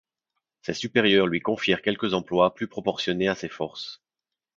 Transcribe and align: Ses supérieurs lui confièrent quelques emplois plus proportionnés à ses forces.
Ses 0.63 0.73
supérieurs 0.73 1.27
lui 1.27 1.41
confièrent 1.41 1.83
quelques 1.83 2.15
emplois 2.15 2.55
plus 2.55 2.67
proportionnés 2.67 3.27
à 3.27 3.35
ses 3.35 3.49
forces. 3.49 4.01